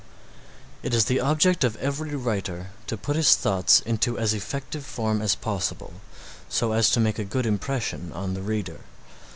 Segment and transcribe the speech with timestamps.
[0.81, 5.21] It is the object of every writer to put his thoughts into as effective form
[5.21, 5.93] as possible
[6.49, 8.79] so as to make a good impression on the reader.